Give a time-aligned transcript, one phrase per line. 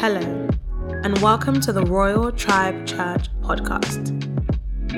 [0.00, 0.48] Hello,
[1.02, 4.14] and welcome to the Royal Tribe Church podcast.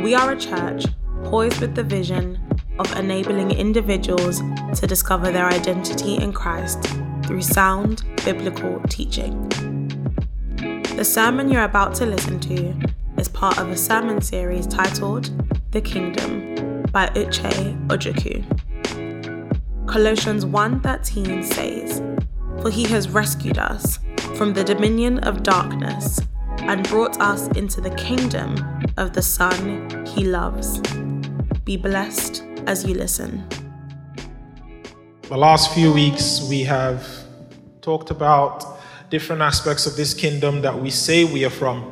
[0.03, 0.85] We are a church
[1.25, 2.39] poised with the vision
[2.79, 4.43] of enabling individuals
[4.79, 6.85] to discover their identity in Christ
[7.25, 9.49] through sound biblical teaching.
[10.95, 12.75] The sermon you're about to listen to
[13.17, 15.31] is part of a sermon series titled
[15.71, 18.45] The Kingdom by Uche Ojukwu.
[19.87, 22.03] Colossians 1:13 says,
[22.61, 23.99] "For he has rescued us
[24.41, 26.19] from the dominion of darkness
[26.61, 28.57] and brought us into the kingdom
[28.97, 30.81] of the Son he loves."
[31.67, 33.45] Be blessed as you listen.
[35.29, 37.07] The last few weeks we have
[37.83, 38.65] talked about
[39.11, 41.85] different aspects of this kingdom that we say we are from.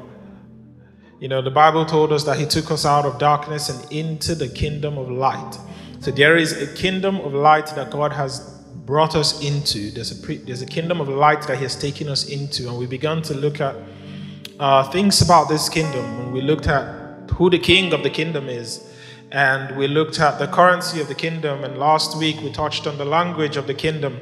[1.21, 4.35] You know, the Bible told us that He took us out of darkness and into
[4.35, 5.59] the kingdom of light.
[6.01, 8.58] So there is a kingdom of light that God has
[8.89, 9.91] brought us into.
[9.91, 12.69] There's a, pre, there's a kingdom of light that He has taken us into.
[12.69, 13.77] And we began to look at
[14.59, 16.07] uh, things about this kingdom.
[16.21, 18.91] And we looked at who the king of the kingdom is.
[19.31, 21.65] And we looked at the currency of the kingdom.
[21.65, 24.19] And last week we touched on the language of the kingdom.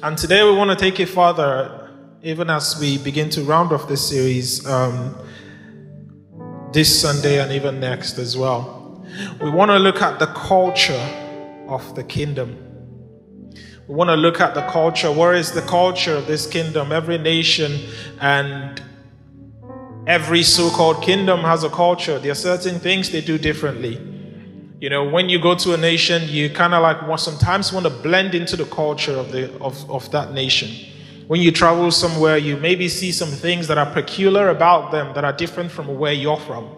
[0.00, 1.90] And today we want to take it further,
[2.22, 5.16] even as we begin to round off this series um,
[6.72, 9.04] this Sunday and even next as well.
[9.40, 11.04] We want to look at the culture
[11.66, 12.73] of the kingdom.
[13.86, 15.12] We want to look at the culture.
[15.12, 16.90] Where is the culture of this kingdom?
[16.90, 17.80] Every nation
[18.18, 18.82] and
[20.06, 22.18] every so called kingdom has a culture.
[22.18, 24.00] There are certain things they do differently.
[24.80, 27.90] You know, when you go to a nation, you kind of like sometimes want to
[27.90, 30.70] blend into the culture of, the, of, of that nation.
[31.26, 35.24] When you travel somewhere, you maybe see some things that are peculiar about them that
[35.24, 36.68] are different from where you're from.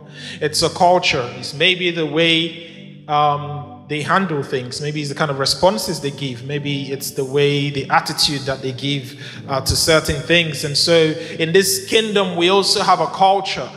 [0.40, 1.28] It's a culture.
[1.36, 4.80] It's maybe the way um, they handle things.
[4.80, 6.44] Maybe it's the kind of responses they give.
[6.44, 10.64] Maybe it's the way, the attitude that they give uh, to certain things.
[10.64, 10.94] And so
[11.38, 13.70] in this kingdom, we also have a culture.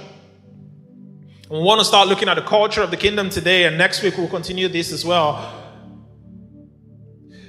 [1.50, 4.18] We want to start looking at the culture of the kingdom today, and next week
[4.18, 5.56] we'll continue this as well.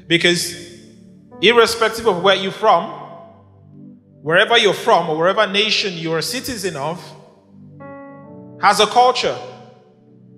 [0.07, 0.55] Because
[1.41, 2.91] irrespective of where you're from,
[4.23, 7.03] wherever you're from or wherever nation you're a citizen of
[8.61, 9.39] has a culture.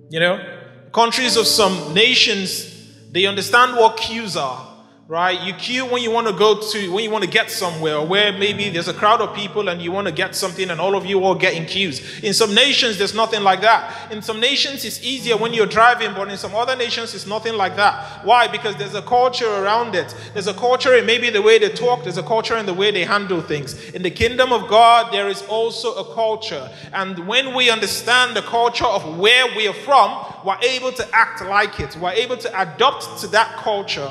[0.09, 0.52] You know,
[0.93, 4.72] countries of some nations, they understand what queues are
[5.07, 5.41] right?
[5.41, 8.31] You queue when you want to go to, when you want to get somewhere, where
[8.31, 11.05] maybe there's a crowd of people and you want to get something and all of
[11.05, 12.21] you all get in queues.
[12.23, 14.11] In some nations, there's nothing like that.
[14.13, 17.55] In some nations, it's easier when you're driving, but in some other nations, it's nothing
[17.55, 18.25] like that.
[18.25, 18.47] Why?
[18.47, 20.15] Because there's a culture around it.
[20.33, 22.89] There's a culture in maybe the way they talk, there's a culture in the way
[22.91, 23.89] they handle things.
[23.89, 26.71] In the kingdom of God, there is also a culture.
[26.93, 31.43] And when we understand the culture of where we are from, we're able to act
[31.43, 31.97] like it.
[31.97, 34.09] We're able to adopt to that culture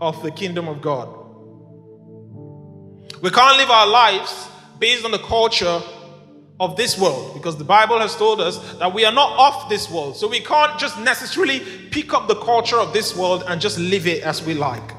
[0.00, 1.08] of the kingdom of God.
[3.22, 5.80] We can't live our lives based on the culture
[6.60, 9.90] of this world because the Bible has told us that we are not of this
[9.90, 10.16] world.
[10.16, 11.60] So we can't just necessarily
[11.90, 14.94] pick up the culture of this world and just live it as we like.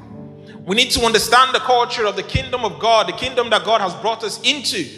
[0.66, 3.82] We need to understand the culture of the kingdom of God, the kingdom that God
[3.82, 4.90] has brought us into.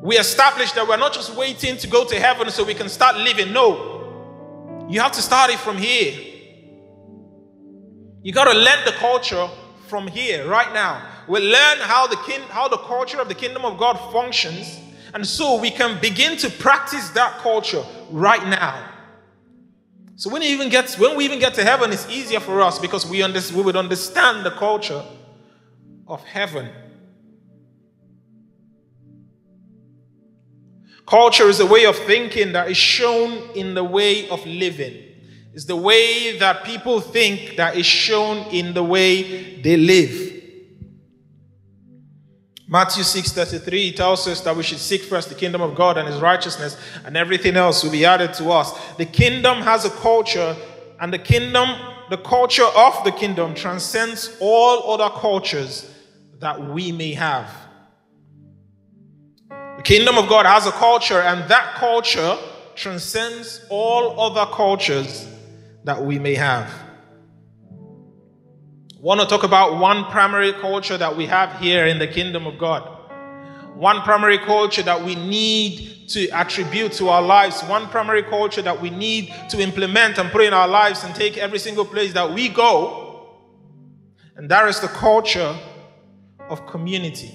[0.00, 3.16] We establish that we're not just waiting to go to heaven so we can start
[3.18, 3.52] living.
[3.52, 4.86] No.
[4.88, 6.37] You have to start it from here.
[8.22, 9.48] You got to learn the culture
[9.86, 11.06] from here, right now.
[11.28, 14.78] We learn how the king, how the culture of the kingdom of God functions,
[15.14, 18.92] and so we can begin to practice that culture right now.
[20.16, 23.06] So when, even get, when we even get to heaven, it's easier for us because
[23.06, 25.02] we, under, we would understand the culture
[26.08, 26.68] of heaven.
[31.06, 35.07] Culture is a way of thinking that is shown in the way of living.
[35.58, 40.32] It's the way that people think that is shown in the way they live.
[42.68, 46.20] Matthew 6:33 tells us that we should seek first the kingdom of God and his
[46.20, 48.72] righteousness and everything else will be added to us.
[48.98, 50.54] The kingdom has a culture
[51.00, 51.70] and the kingdom
[52.08, 55.90] the culture of the kingdom transcends all other cultures
[56.38, 57.50] that we may have.
[59.48, 62.38] The kingdom of God has a culture and that culture
[62.76, 65.27] transcends all other cultures
[65.88, 66.70] that we may have.
[67.70, 72.46] I want to talk about one primary culture that we have here in the kingdom
[72.46, 72.82] of God.
[73.74, 77.62] One primary culture that we need to attribute to our lives.
[77.62, 81.38] One primary culture that we need to implement and put in our lives and take
[81.38, 83.38] every single place that we go.
[84.36, 85.56] And that is the culture
[86.50, 87.34] of community.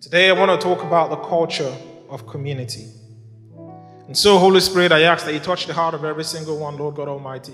[0.00, 1.76] Today, I want to talk about the culture
[2.08, 2.97] of community.
[4.08, 6.78] And so, Holy Spirit, I ask that you touch the heart of every single one,
[6.78, 7.52] Lord God Almighty.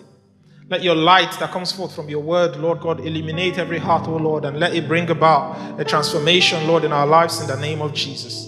[0.68, 4.16] Let your light that comes forth from your word, Lord God, illuminate every heart, O
[4.16, 7.82] Lord, and let it bring about a transformation, Lord, in our lives in the name
[7.82, 8.46] of Jesus.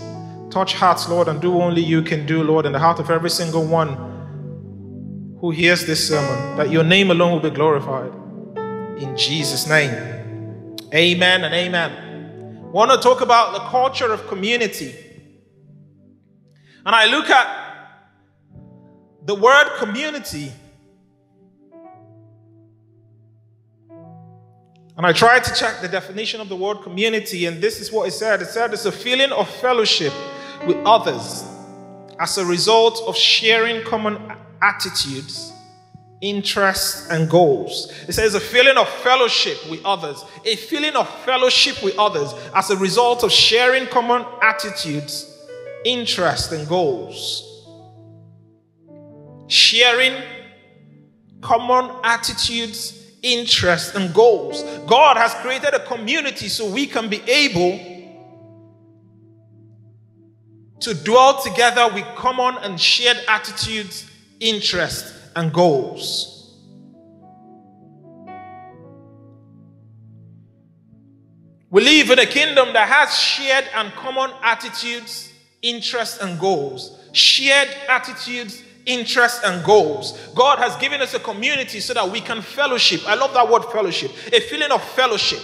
[0.50, 3.28] Touch hearts, Lord, and do only you can do, Lord, in the heart of every
[3.28, 8.12] single one who hears this sermon, that your name alone will be glorified.
[9.02, 10.76] In Jesus' name.
[10.94, 12.62] Amen and amen.
[12.64, 14.94] I want to talk about the culture of community.
[16.86, 17.65] And I look at
[19.26, 20.52] the word community
[24.96, 28.08] And I tried to check the definition of the word community, and this is what
[28.08, 30.12] it said it said it's a feeling of fellowship
[30.66, 31.44] with others
[32.18, 34.18] as a result of sharing common
[34.62, 35.52] attitudes,
[36.22, 37.92] interests, and goals.
[38.08, 42.70] It says a feeling of fellowship with others, a feeling of fellowship with others as
[42.70, 45.30] a result of sharing common attitudes,
[45.84, 47.45] interests, and goals.
[49.48, 50.22] Sharing
[51.40, 54.62] common attitudes, interests, and goals.
[54.86, 57.94] God has created a community so we can be able
[60.80, 64.10] to dwell together with common and shared attitudes,
[64.40, 66.32] interests, and goals.
[71.70, 75.32] We live in a kingdom that has shared and common attitudes,
[75.62, 76.98] interests, and goals.
[77.12, 80.18] Shared attitudes, interests, and goals.
[80.34, 83.06] God has given us a community so that we can fellowship.
[83.06, 84.12] I love that word fellowship.
[84.32, 85.40] A feeling of fellowship.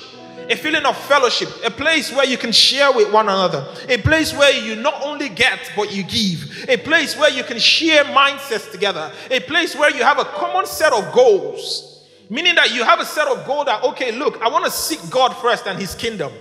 [0.48, 4.34] A feeling of fellowship, a place where you can share with one another, a place
[4.34, 8.70] where you not only get but you give, a place where you can share mindsets
[8.72, 12.04] together, a place where you have a common set of goals.
[12.28, 14.98] Meaning that you have a set of goals that, okay, look, I want to seek
[15.10, 16.32] God first and His kingdom,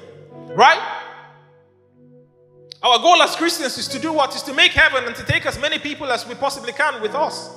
[0.56, 1.00] right?
[2.83, 4.36] Our goal as Christians is to do what?
[4.36, 7.13] Is to make heaven and to take as many people as we possibly can with
[7.13, 7.50] us.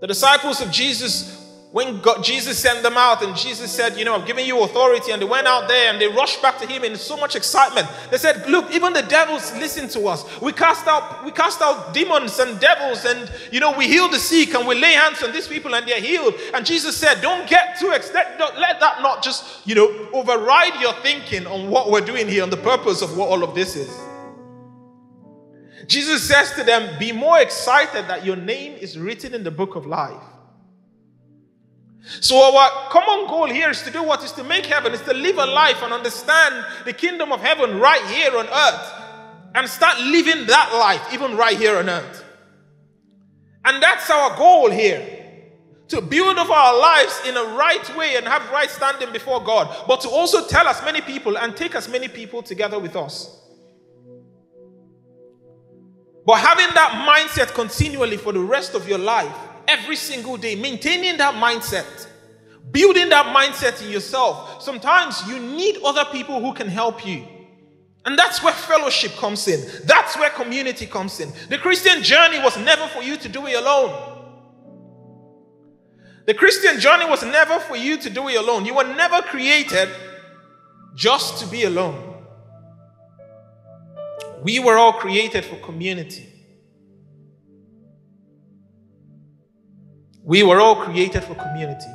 [0.00, 4.14] The disciples of Jesus when God, Jesus sent them out and Jesus said, You know,
[4.14, 6.82] I've given you authority, and they went out there and they rushed back to him
[6.82, 7.86] in so much excitement.
[8.10, 10.40] They said, Look, even the devils listen to us.
[10.40, 14.18] We cast out, we cast out demons and devils, and you know, we heal the
[14.18, 16.34] sick and we lay hands on these people and they're healed.
[16.54, 18.38] And Jesus said, Don't get too excited.
[18.38, 22.50] Let that not just, you know, override your thinking on what we're doing here, on
[22.50, 23.94] the purpose of what all of this is.
[25.86, 29.76] Jesus says to them, Be more excited that your name is written in the book
[29.76, 30.22] of life.
[32.02, 35.12] So our common goal here is to do what is to make heaven, is to
[35.12, 38.92] live a life and understand the kingdom of heaven right here on earth
[39.54, 42.24] and start living that life even right here on earth.
[43.64, 45.16] And that's our goal here.
[45.88, 49.74] To build up our lives in a right way and have right standing before God,
[49.86, 53.34] but to also tell as many people and take as many people together with us.
[56.26, 59.34] But having that mindset continually for the rest of your life
[59.68, 62.08] every single day, maintaining that mindset,
[62.72, 64.62] building that mindset in yourself.
[64.62, 67.24] Sometimes you need other people who can help you.
[68.04, 69.68] And that's where fellowship comes in.
[69.84, 71.30] That's where community comes in.
[71.50, 74.16] The Christian journey was never for you to do it alone.
[76.24, 78.64] The Christian journey was never for you to do it alone.
[78.64, 79.88] You were never created
[80.94, 82.24] just to be alone.
[84.42, 86.27] We were all created for community.
[90.28, 91.90] We were all created for community.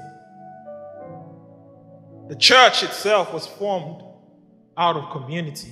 [2.29, 4.01] The church itself was formed
[4.75, 5.71] out of community.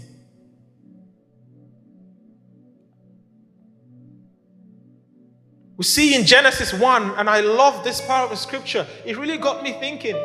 [5.75, 9.39] We see in Genesis 1, and I love this part of the scripture, it really
[9.39, 10.15] got me thinking.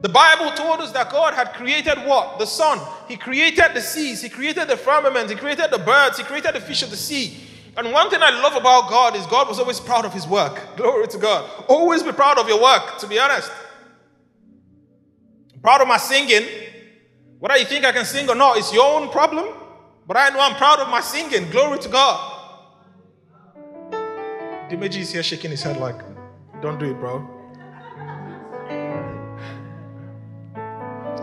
[0.00, 2.40] The Bible told us that God had created what?
[2.40, 2.80] The sun.
[3.06, 4.20] He created the seas.
[4.20, 5.30] He created the firmament.
[5.30, 6.18] He created the birds.
[6.18, 7.43] He created the fish of the sea.
[7.76, 10.76] And one thing I love about God is God was always proud of his work.
[10.76, 11.50] Glory to God.
[11.68, 13.50] Always be proud of your work, to be honest.
[15.52, 16.48] I'm proud of my singing.
[17.40, 19.48] Whether you think I can sing or not, it's your own problem.
[20.06, 21.50] But I know I'm proud of my singing.
[21.50, 22.30] Glory to God.
[24.70, 25.96] Dimeji is here shaking his head like,
[26.62, 27.28] don't do it, bro.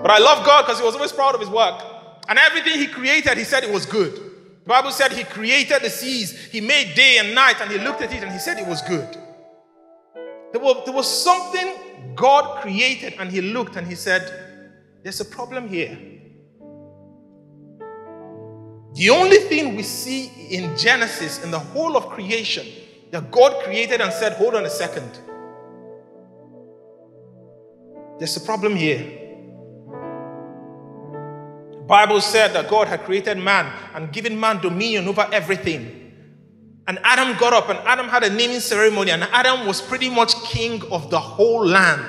[0.02, 1.82] But I love God because he was always proud of his work.
[2.28, 4.31] And everything he created, he said it was good.
[4.64, 8.02] The Bible said he created the seas, he made day and night, and he looked
[8.02, 9.18] at it and he said it was good.
[10.52, 14.22] There was, there was something God created, and he looked and he said,
[15.02, 15.98] There's a problem here.
[18.94, 22.68] The only thing we see in Genesis, in the whole of creation,
[23.12, 25.10] that God created and said, Hold on a second.
[28.20, 29.21] There's a problem here.
[31.92, 36.14] Bible said that God had created man and given man dominion over everything.
[36.88, 40.34] And Adam got up and Adam had a naming ceremony, and Adam was pretty much
[40.46, 42.02] king of the whole land.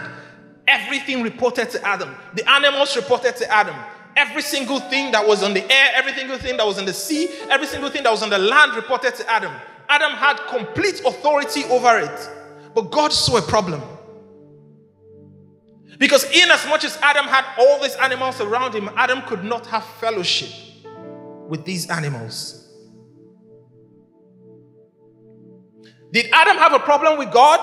[0.68, 2.14] Everything reported to Adam.
[2.34, 3.74] The animals reported to Adam.
[4.14, 6.94] Every single thing that was on the air, every single thing that was in the
[6.94, 9.52] sea, every single thing that was on the land reported to Adam.
[9.88, 12.30] Adam had complete authority over it.
[12.72, 13.82] But God saw a problem.
[15.98, 19.66] Because, in as much as Adam had all these animals around him, Adam could not
[19.66, 20.50] have fellowship
[21.48, 22.58] with these animals.
[26.12, 27.60] Did Adam have a problem with God?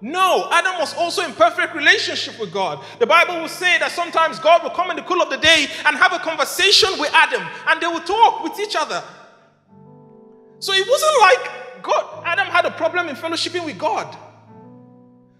[0.00, 2.84] No, Adam was also in perfect relationship with God.
[2.98, 5.68] The Bible will say that sometimes God will come in the cool of the day
[5.86, 9.02] and have a conversation with Adam, and they will talk with each other.
[10.58, 14.16] So it wasn't like God, Adam had a problem in fellowshipping with God.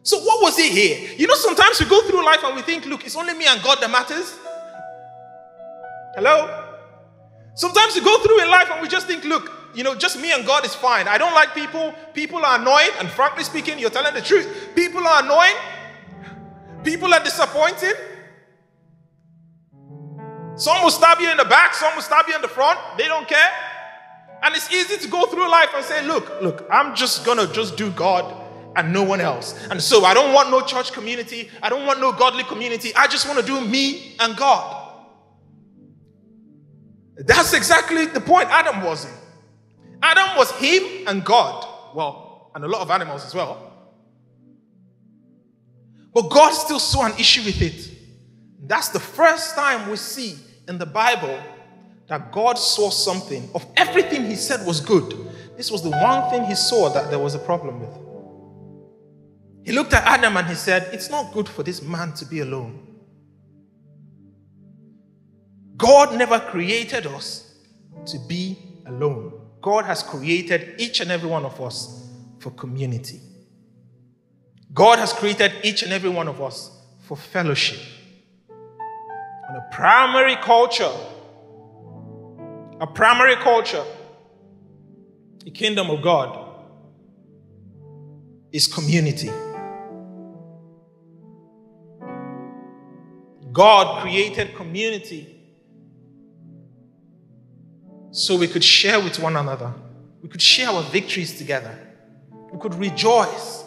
[0.02, 1.14] So what was it here?
[1.16, 3.62] You know, sometimes we go through life and we think, look, it's only me and
[3.62, 4.36] God that matters.
[6.16, 6.68] Hello?
[7.54, 10.32] Sometimes we go through in life and we just think, look, you know, just me
[10.32, 11.06] and God is fine.
[11.06, 11.94] I don't like people.
[12.14, 12.90] People are annoying.
[12.98, 14.70] And frankly speaking, you're telling the truth.
[14.74, 15.54] People are annoying.
[16.82, 17.94] People are disappointed.
[20.56, 22.78] Some will stab you in the back, some will stab you in the front.
[22.98, 23.50] They don't care.
[24.42, 27.76] And it's easy to go through life and say, look, look, I'm just gonna just
[27.76, 28.41] do God
[28.76, 29.66] and no one else.
[29.70, 31.50] And so I don't want no church community.
[31.62, 32.94] I don't want no godly community.
[32.94, 34.78] I just want to do me and God.
[37.16, 39.12] That's exactly the point Adam was in.
[40.02, 41.66] Adam was him and God.
[41.94, 43.72] Well, and a lot of animals as well.
[46.14, 47.90] But God still saw an issue with it.
[48.64, 50.36] That's the first time we see
[50.68, 51.38] in the Bible
[52.08, 55.14] that God saw something of everything he said was good.
[55.56, 58.01] This was the one thing he saw that there was a problem with.
[59.64, 62.40] He looked at Adam and he said, It's not good for this man to be
[62.40, 62.88] alone.
[65.76, 67.54] God never created us
[68.06, 69.32] to be alone.
[69.60, 72.08] God has created each and every one of us
[72.40, 73.20] for community.
[74.74, 77.78] God has created each and every one of us for fellowship.
[78.48, 80.92] And a primary culture,
[82.80, 83.84] a primary culture,
[85.44, 86.48] the kingdom of God,
[88.50, 89.30] is community.
[93.52, 95.28] God created community
[98.10, 99.72] so we could share with one another.
[100.22, 101.78] We could share our victories together.
[102.52, 103.64] We could rejoice,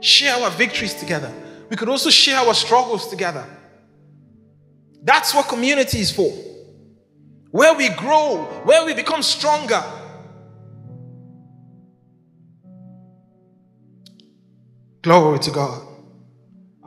[0.00, 1.32] share our victories together.
[1.70, 3.46] We could also share our struggles together.
[5.02, 6.30] That's what community is for.
[7.50, 9.82] Where we grow, where we become stronger.
[15.02, 15.87] Glory to God.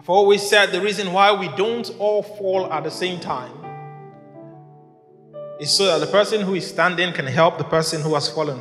[0.01, 3.51] I've always said the reason why we don't all fall at the same time
[5.59, 8.59] is so that the person who is standing can help the person who has fallen.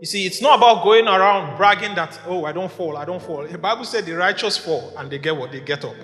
[0.00, 3.20] You see, it's not about going around bragging that, oh, I don't fall, I don't
[3.20, 3.44] fall.
[3.44, 5.50] The Bible said the righteous fall and they get what?
[5.50, 5.96] They get up.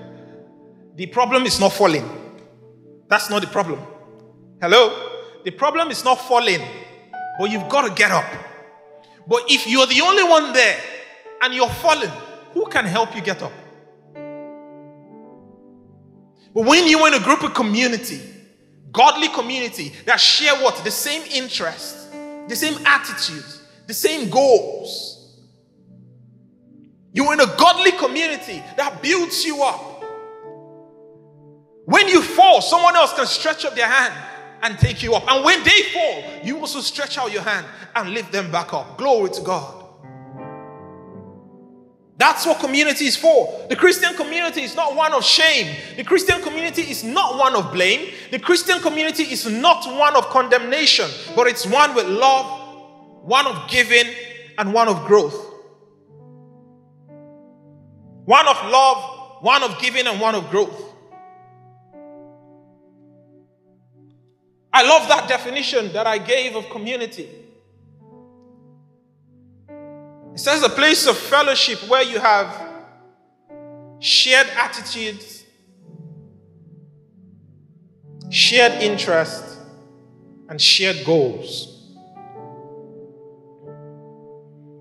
[0.96, 2.42] The problem is not falling.
[3.06, 3.78] That's not the problem.
[4.60, 5.40] Hello?
[5.44, 6.62] The problem is not falling,
[7.38, 8.26] but you've got to get up.
[9.24, 10.80] But if you're the only one there
[11.44, 12.10] and you're fallen,
[12.54, 13.52] who can help you get up?
[16.54, 18.20] But when you're in a group of community,
[18.90, 20.82] godly community that share what?
[20.84, 22.08] The same interests,
[22.48, 25.42] the same attitudes, the same goals.
[27.12, 30.02] You're in a godly community that builds you up.
[31.84, 34.14] When you fall, someone else can stretch up their hand
[34.62, 35.30] and take you up.
[35.30, 38.96] And when they fall, you also stretch out your hand and lift them back up.
[38.96, 39.83] Glory to God.
[42.16, 43.66] That's what community is for.
[43.68, 45.76] The Christian community is not one of shame.
[45.97, 48.12] The Christian community is not one of blame.
[48.30, 53.68] The Christian community is not one of condemnation, but it's one with love, one of
[53.68, 54.06] giving,
[54.59, 55.35] and one of growth.
[58.26, 60.80] One of love, one of giving, and one of growth.
[64.73, 67.28] I love that definition that I gave of community.
[70.34, 72.60] It says a place of fellowship where you have
[74.00, 75.44] shared attitudes,
[78.30, 79.44] shared interest,
[80.48, 81.70] and shared goals.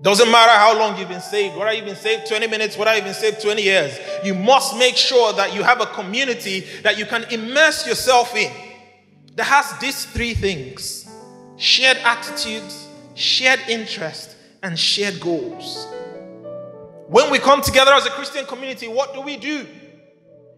[0.02, 2.26] Doesn't matter how long you've been saved, whether you've been saved?
[2.26, 3.40] 20 minutes, whether you've been saved?
[3.40, 7.86] 20 years, you must make sure that you have a community that you can immerse
[7.86, 8.52] yourself in
[9.36, 11.08] that has these three things
[11.56, 14.33] shared attitudes, shared interest,
[14.64, 15.86] and shared goals.
[17.08, 19.66] When we come together as a Christian community, what do we do?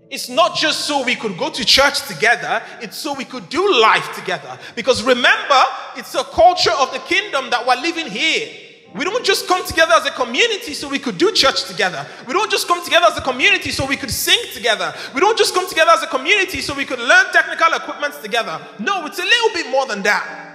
[0.09, 3.81] It's not just so we could go to church together, it's so we could do
[3.81, 4.57] life together.
[4.77, 5.61] Because remember,
[5.97, 8.49] it's a culture of the kingdom that we're living here.
[8.95, 12.07] We don't just come together as a community so we could do church together.
[12.29, 14.95] We don't just come together as a community so we could sing together.
[15.13, 18.61] We don't just come together as a community so we could learn technical equipment together.
[18.79, 20.46] No, it's a little bit more than that.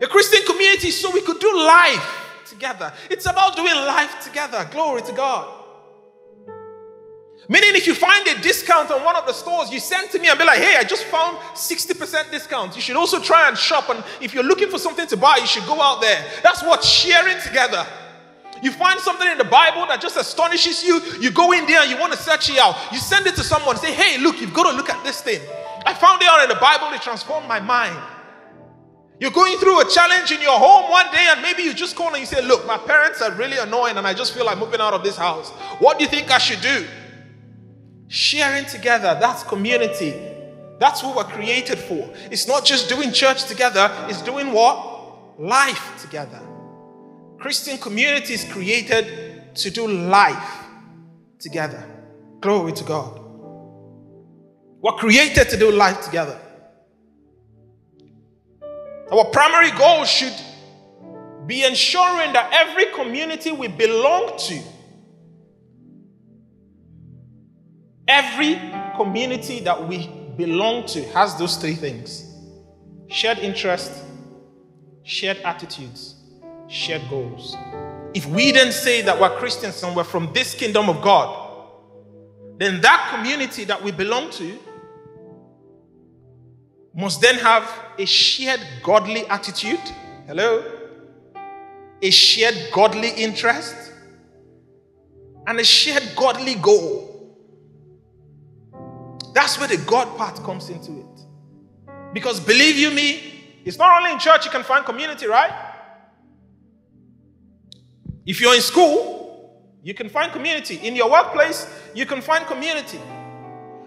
[0.00, 2.92] A Christian community so we could do life together.
[3.10, 4.68] It's about doing life together.
[4.70, 5.62] Glory to God.
[7.48, 10.28] Meaning, if you find a discount on one of the stores, you send to me
[10.28, 12.74] and be like, hey, I just found 60% discount.
[12.74, 13.90] You should also try and shop.
[13.90, 16.24] And if you're looking for something to buy, you should go out there.
[16.42, 17.86] That's what sharing together.
[18.62, 21.90] You find something in the Bible that just astonishes you, you go in there and
[21.90, 22.76] you want to search it out.
[22.90, 25.42] You send it to someone, say, hey, look, you've got to look at this thing.
[25.84, 27.98] I found it out in the Bible, it transformed my mind.
[29.24, 32.08] You're going through a challenge in your home one day, and maybe you just call
[32.08, 34.82] and you say, Look, my parents are really annoying, and I just feel like moving
[34.82, 35.48] out of this house.
[35.78, 36.86] What do you think I should do?
[38.06, 40.10] Sharing together, that's community.
[40.78, 42.06] That's what we're created for.
[42.30, 45.40] It's not just doing church together, it's doing what?
[45.40, 46.42] Life together.
[47.38, 50.66] Christian community is created to do life
[51.38, 51.82] together.
[52.42, 53.18] Glory to God.
[54.82, 56.38] We're created to do life together.
[59.12, 60.34] Our primary goal should
[61.46, 64.62] be ensuring that every community we belong to
[68.06, 68.60] Every
[68.96, 72.30] community that we belong to has those three things
[73.08, 73.92] shared interest,
[75.04, 76.16] shared attitudes,
[76.68, 77.56] shared goals.
[78.12, 81.70] If we then say that we're Christians and we're from this kingdom of God,
[82.58, 84.58] then that community that we belong to
[86.94, 89.80] must then have a shared godly attitude.
[90.26, 90.64] Hello?
[92.00, 93.92] A shared godly interest
[95.46, 97.10] and a shared godly goal.
[99.34, 101.20] That's where the God part comes into it.
[102.12, 105.52] Because believe you me, it's not only in church you can find community, right?
[108.24, 110.76] If you're in school, you can find community.
[110.76, 113.00] In your workplace, you can find community.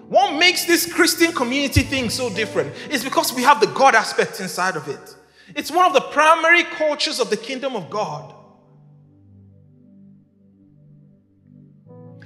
[0.07, 4.39] What makes this Christian community thing so different is because we have the God aspect
[4.39, 5.15] inside of it.
[5.55, 8.33] It's one of the primary cultures of the kingdom of God.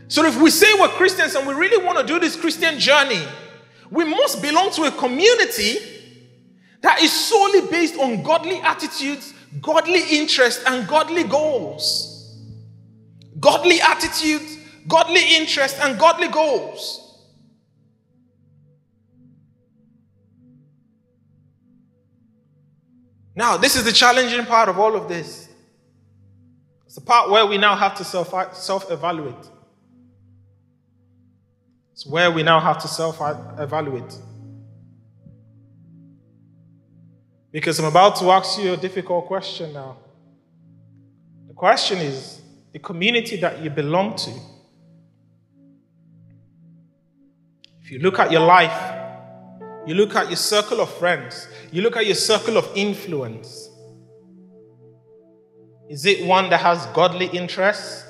[0.08, 3.24] So if we say we're Christians and we really want to do this Christian journey,
[3.89, 5.78] we must belong to a community
[6.82, 12.39] that is solely based on godly attitudes, godly interests, and godly goals.
[13.39, 17.01] Godly attitudes, godly interests, and godly goals.
[23.36, 25.48] Now, this is the challenging part of all of this.
[26.86, 29.50] It's the part where we now have to self evaluate.
[31.94, 33.22] It's where we now have to self
[33.58, 34.17] evaluate.
[37.52, 39.98] Because I'm about to ask you a difficult question now.
[41.48, 42.41] The question is
[42.72, 44.32] the community that you belong to.
[47.82, 48.90] If you look at your life,
[49.86, 53.70] you look at your circle of friends, you look at your circle of influence.
[55.89, 58.06] Is it one that has godly interests,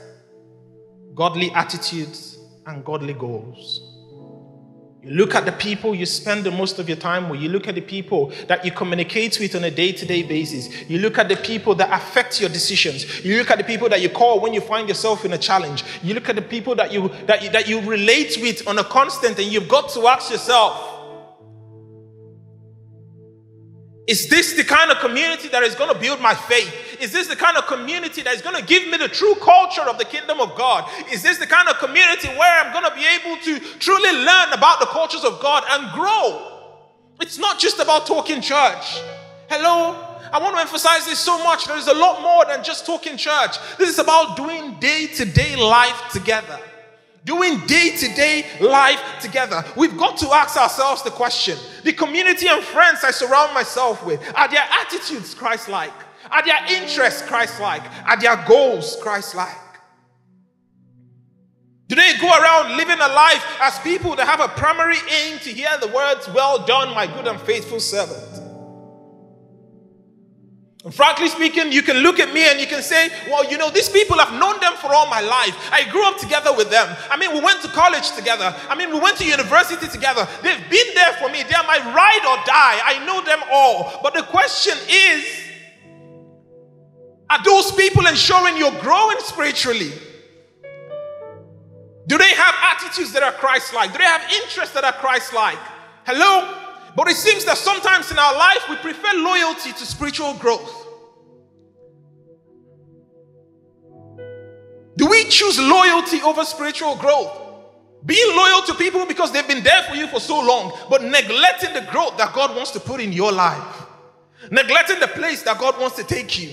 [1.16, 3.88] godly attitudes, and godly goals.
[5.04, 7.42] You look at the people you spend the most of your time with.
[7.42, 10.88] You look at the people that you communicate with on a day to day basis.
[10.88, 13.26] You look at the people that affect your decisions.
[13.26, 15.84] You look at the people that you call when you find yourself in a challenge.
[16.04, 18.84] You look at the people that you, that you, that you relate with on a
[18.84, 20.91] constant, and you've got to ask yourself
[24.12, 27.00] Is this the kind of community that is going to build my faith?
[27.00, 29.84] Is this the kind of community that is going to give me the true culture
[29.84, 30.84] of the kingdom of God?
[31.14, 34.52] Is this the kind of community where I'm going to be able to truly learn
[34.52, 36.60] about the cultures of God and grow?
[37.22, 39.00] It's not just about talking church.
[39.48, 39.96] Hello?
[40.34, 41.64] I want to emphasize this so much.
[41.64, 43.56] There is a lot more than just talking church.
[43.78, 46.60] This is about doing day to day life together
[47.24, 49.64] doing day to day life together.
[49.76, 54.22] We've got to ask ourselves the question the community and friends I surround myself with,
[54.36, 55.94] are their attitudes Christ like?
[56.30, 57.84] Are their interests Christ like?
[58.06, 59.58] Are their goals Christ like?
[61.88, 65.50] Do they go around living a life as people that have a primary aim to
[65.50, 68.41] hear the words, Well done, my good and faithful servant?
[70.90, 73.88] Frankly speaking, you can look at me and you can say, well, you know, these
[73.88, 75.56] people, I've known them for all my life.
[75.72, 76.98] I grew up together with them.
[77.12, 78.56] I mean, we went to college together.
[78.68, 80.28] I mean, we went to university together.
[80.42, 81.44] They've been there for me.
[81.44, 82.82] They're my ride or die.
[82.84, 84.00] I know them all.
[84.02, 85.24] But the question is,
[87.30, 89.92] are those people ensuring you're growing spiritually?
[92.08, 93.92] Do they have attitudes that are Christ like?
[93.92, 95.60] Do they have interests that are Christ like?
[96.06, 96.61] Hello?
[96.96, 100.88] But it seems that sometimes in our life we prefer loyalty to spiritual growth.
[104.98, 107.38] Do we choose loyalty over spiritual growth?
[108.06, 111.74] Being loyal to people because they've been there for you for so long, but neglecting
[111.74, 113.86] the growth that God wants to put in your life,
[114.50, 116.52] neglecting the place that God wants to take you.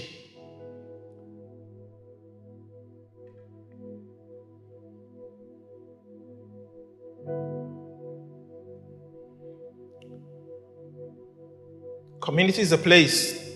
[12.28, 13.54] Community is a place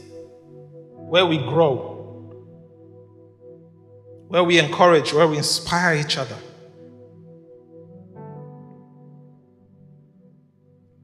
[0.94, 1.76] where we grow,
[4.28, 6.38] where we encourage, where we inspire each other.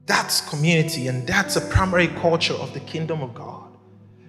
[0.07, 3.77] That's community, and that's a primary culture of the kingdom of God.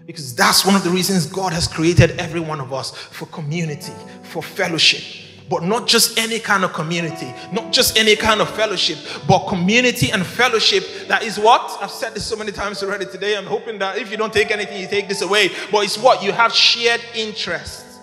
[0.05, 3.95] Because that's one of the reasons God has created every one of us for community,
[4.23, 5.30] for fellowship.
[5.51, 10.13] But not just any kind of community, not just any kind of fellowship, but community
[10.13, 11.77] and fellowship that is what?
[11.83, 13.37] I've said this so many times already today.
[13.37, 15.51] I'm hoping that if you don't take anything, you take this away.
[15.73, 16.23] But it's what?
[16.23, 17.99] You have shared interests,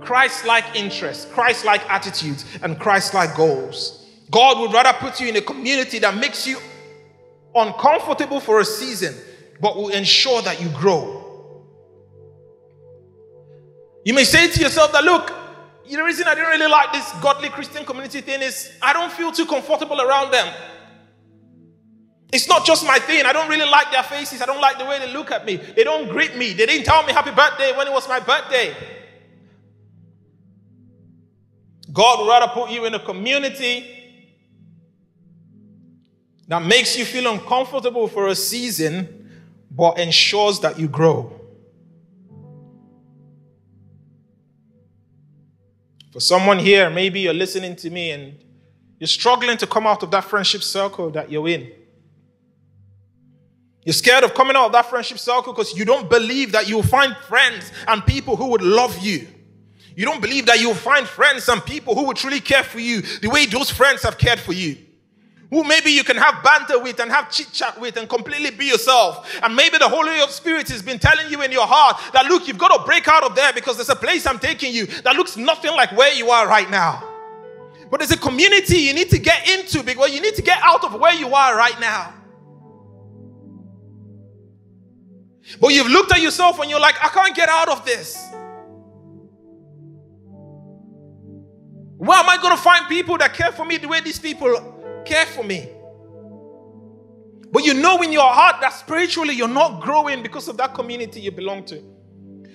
[0.00, 4.04] Christ like interests, Christ like attitudes, and Christ like goals.
[4.28, 6.58] God would rather put you in a community that makes you
[7.54, 9.14] uncomfortable for a season,
[9.60, 11.20] but will ensure that you grow.
[14.04, 15.32] You may say to yourself that, look,
[15.88, 19.32] the reason I didn't really like this godly Christian community thing is I don't feel
[19.32, 20.52] too comfortable around them.
[22.32, 23.26] It's not just my thing.
[23.26, 24.40] I don't really like their faces.
[24.40, 25.56] I don't like the way they look at me.
[25.56, 26.54] They don't greet me.
[26.54, 28.74] They didn't tell me happy birthday when it was my birthday.
[31.92, 33.86] God would rather put you in a community
[36.48, 41.41] that makes you feel uncomfortable for a season, but ensures that you grow.
[46.12, 48.38] For someone here, maybe you're listening to me and
[48.98, 51.72] you're struggling to come out of that friendship circle that you're in.
[53.84, 56.84] You're scared of coming out of that friendship circle because you don't believe that you'll
[56.84, 59.26] find friends and people who would love you.
[59.96, 63.00] You don't believe that you'll find friends and people who would truly care for you
[63.00, 64.76] the way those friends have cared for you
[65.52, 68.64] who maybe you can have banter with and have chit chat with and completely be
[68.64, 69.30] yourself.
[69.42, 72.56] And maybe the Holy Spirit has been telling you in your heart that, look, you've
[72.56, 75.36] got to break out of there because there's a place I'm taking you that looks
[75.36, 77.06] nothing like where you are right now.
[77.90, 80.84] But there's a community you need to get into because you need to get out
[80.84, 82.14] of where you are right now.
[85.60, 88.16] But you've looked at yourself and you're like, I can't get out of this.
[91.98, 94.78] Where am I going to find people that care for me the way these people
[95.04, 95.68] care for me.
[97.50, 101.20] But you know in your heart that spiritually you're not growing because of that community
[101.20, 101.82] you belong to.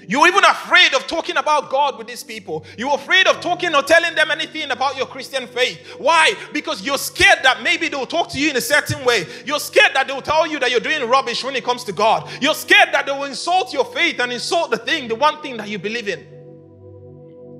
[0.08, 2.66] You're even afraid of talking about God with these people.
[2.78, 5.96] You're afraid of talking or telling them anything about your Christian faith.
[5.98, 6.34] Why?
[6.54, 9.26] Because you're scared that maybe they'll talk to you in a certain way.
[9.46, 12.30] You're scared that they'll tell you that you're doing rubbish when it comes to God.
[12.42, 15.58] You're scared that they will insult your faith and insult the thing, the one thing
[15.58, 16.26] that you believe in.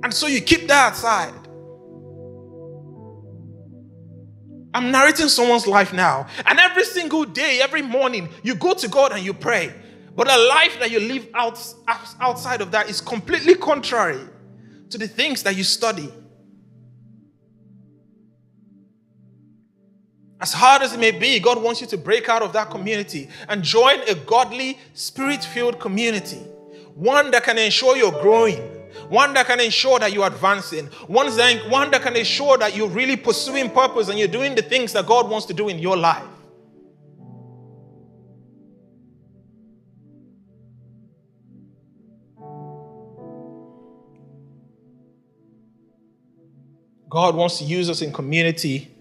[0.02, 1.47] And so you keep that aside.
[4.78, 6.28] I'm narrating someone's life now.
[6.46, 9.74] And every single day, every morning, you go to God and you pray.
[10.14, 11.58] But a life that you live out,
[12.20, 14.20] outside of that is completely contrary
[14.90, 16.08] to the things that you study.
[20.40, 23.28] As hard as it may be, God wants you to break out of that community
[23.48, 26.38] and join a godly, spirit filled community.
[26.94, 28.77] One that can ensure you're growing,
[29.08, 32.88] one that can ensure that you're advancing, one that, one that can ensure that you're
[32.88, 35.96] really pursuing purpose and you're doing the things that God wants to do in your
[35.96, 36.24] life.
[47.10, 48.94] God wants to use us in community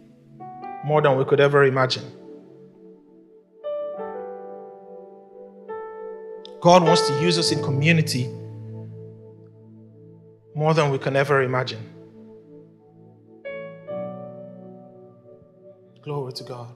[0.86, 2.10] more than we could ever imagine.
[6.62, 8.30] God wants to use us in community
[10.58, 11.78] more than we can ever imagine.
[16.02, 16.74] Glory to God.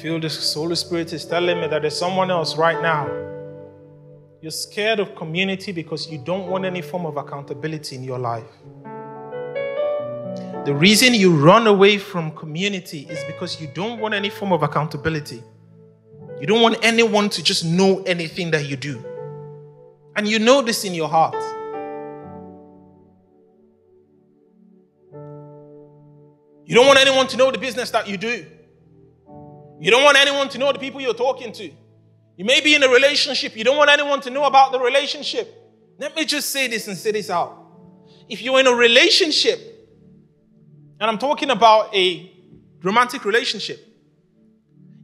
[0.00, 3.06] Feel the Holy Spirit is telling me that there's someone else right now.
[4.40, 8.48] You're scared of community because you don't want any form of accountability in your life.
[10.64, 14.62] The reason you run away from community is because you don't want any form of
[14.62, 15.42] accountability.
[16.40, 19.04] You don't want anyone to just know anything that you do.
[20.16, 21.36] And you know this in your heart.
[26.66, 28.44] You don't want anyone to know the business that you do.
[29.80, 31.70] You don't want anyone to know the people you're talking to.
[32.36, 35.46] You may be in a relationship, you don't want anyone to know about the relationship.
[35.98, 37.56] Let me just say this and say this out.
[38.28, 39.76] If you're in a relationship
[40.98, 42.32] And I'm talking about a
[42.82, 43.80] romantic relationship.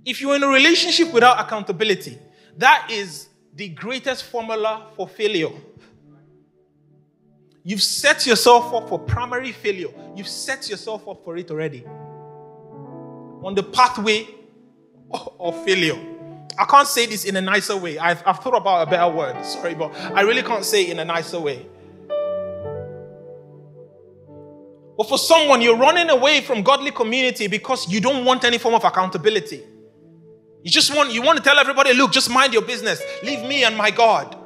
[0.04, 2.18] If you're in a relationship without accountability,
[2.56, 5.50] that is the greatest formula for failure.
[7.64, 9.88] You've set yourself up for primary failure.
[10.16, 11.84] You've set yourself up for it already.
[13.44, 14.26] On the pathway
[15.12, 15.98] of failure.
[16.58, 17.98] I can't say this in a nicer way.
[17.98, 19.44] I've, I've thought about a better word.
[19.44, 21.66] Sorry, but I really can't say it in a nicer way.
[24.96, 28.74] But for someone, you're running away from godly community because you don't want any form
[28.74, 29.62] of accountability.
[30.62, 33.02] You just want you want to tell everybody, look, just mind your business.
[33.22, 34.36] Leave me and my God.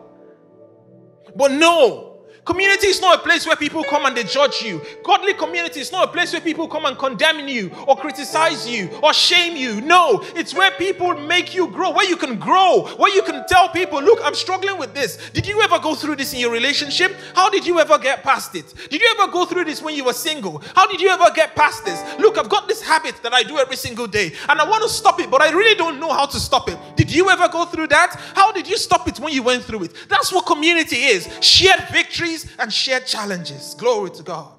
[1.35, 2.15] But no,
[2.46, 4.80] Community is not a place where people come and they judge you.
[5.02, 8.88] Godly community is not a place where people come and condemn you or criticize you
[9.02, 9.80] or shame you.
[9.80, 13.68] No, it's where people make you grow, where you can grow, where you can tell
[13.70, 15.18] people, look, I'm struggling with this.
[15.32, 17.16] Did you ever go through this in your relationship?
[17.35, 18.72] How did you ever get past it?
[18.90, 20.62] Did you ever go through this when you were single?
[20.76, 22.00] How did you ever get past this?
[22.20, 24.88] Look, I've got this habit that I do every single day and I want to
[24.88, 26.78] stop it, but I really don't know how to stop it.
[26.94, 28.14] Did you ever go through that?
[28.37, 29.92] How did you stop it when you went through it?
[30.09, 33.75] That's what community is shared victories victories and shared challenges.
[33.75, 34.53] Glory to God.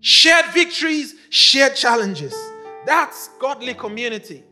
[0.00, 2.34] Shared victories, shared challenges.
[2.86, 4.44] That's godly community.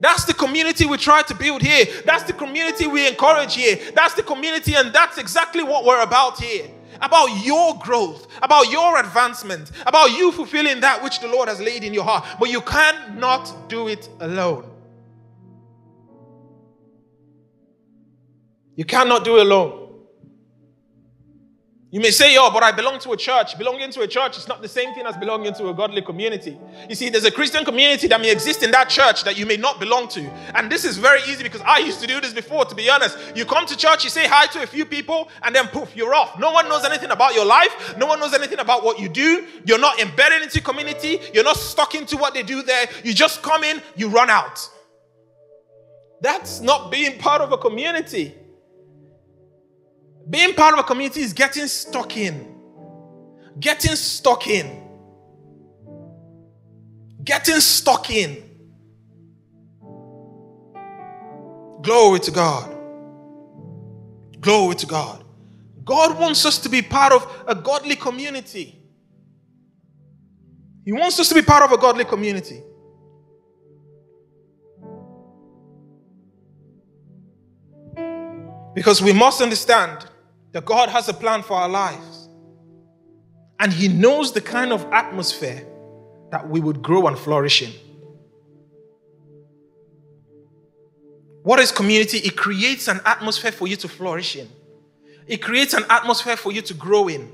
[0.00, 1.86] That's the community we try to build here.
[2.04, 3.78] That's the community we encourage here.
[3.94, 6.68] That's the community, and that's exactly what we're about here.
[7.00, 11.84] About your growth, about your advancement, about you fulfilling that which the Lord has laid
[11.84, 12.24] in your heart.
[12.40, 14.70] But you cannot do it alone.
[18.76, 19.85] You cannot do it alone.
[21.96, 23.56] You may say, oh, but I belong to a church.
[23.56, 26.58] Belonging to a church is not the same thing as belonging to a godly community.
[26.90, 29.56] You see, there's a Christian community that may exist in that church that you may
[29.56, 30.20] not belong to.
[30.54, 33.16] And this is very easy because I used to do this before, to be honest.
[33.34, 36.14] You come to church, you say hi to a few people, and then poof, you're
[36.14, 36.38] off.
[36.38, 37.96] No one knows anything about your life.
[37.96, 39.46] No one knows anything about what you do.
[39.64, 41.20] You're not embedded into community.
[41.32, 42.90] You're not stuck into what they do there.
[43.04, 44.68] You just come in, you run out.
[46.20, 48.34] That's not being part of a community.
[50.28, 52.54] Being part of a community is getting stuck in.
[53.60, 54.82] Getting stuck in.
[57.22, 58.42] Getting stuck in.
[61.82, 62.72] Glory to God.
[64.40, 65.24] Glory to God.
[65.84, 68.76] God wants us to be part of a godly community.
[70.84, 72.62] He wants us to be part of a godly community.
[78.74, 80.06] Because we must understand
[80.56, 82.30] that God has a plan for our lives.
[83.60, 85.62] And He knows the kind of atmosphere
[86.30, 87.74] that we would grow and flourish in.
[91.42, 92.20] What is community?
[92.20, 94.48] It creates an atmosphere for you to flourish in,
[95.26, 97.30] it creates an atmosphere for you to grow in.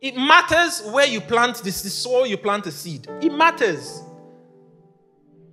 [0.00, 3.06] It matters where you plant this, the soil you plant a seed.
[3.22, 4.02] It matters.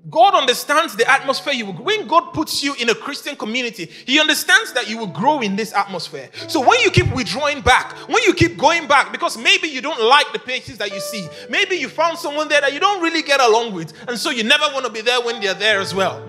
[0.10, 1.74] God understands the atmosphere you will.
[1.74, 5.56] When God puts you in a Christian community, He understands that you will grow in
[5.56, 6.30] this atmosphere.
[6.48, 10.02] So when you keep withdrawing back, when you keep going back, because maybe you don't
[10.02, 13.24] like the places that you see, maybe you found someone there that you don't really
[13.24, 15.96] get along with, and so you never want to be there when they're there as
[15.96, 16.24] well.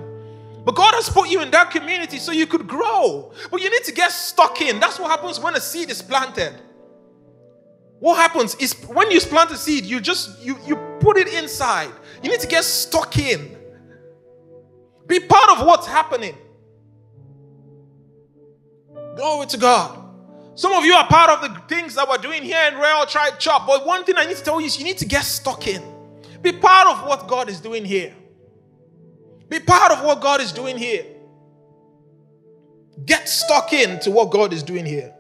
[0.64, 3.30] But God has put you in that community so you could grow.
[3.50, 4.80] But you need to get stuck in.
[4.80, 6.54] That's what happens when a seed is planted.
[8.00, 11.90] What happens is when you plant a seed, you just you you put it inside.
[12.22, 13.55] You need to get stuck in.
[15.06, 16.36] Be part of what's happening.
[19.16, 20.02] Glory to God.
[20.54, 23.38] Some of you are part of the things that we're doing here in Royal Tribe
[23.38, 23.60] Church.
[23.66, 25.82] But one thing I need to tell you is you need to get stuck in.
[26.42, 28.14] Be part of what God is doing here.
[29.48, 31.04] Be part of what God is doing here.
[33.04, 35.14] Get stuck in to what God is doing here.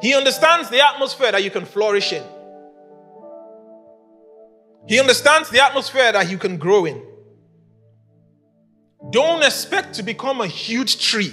[0.00, 2.22] He understands the atmosphere that you can flourish in.
[4.86, 7.02] He understands the atmosphere that you can grow in.
[9.14, 11.32] Don't expect to become a huge tree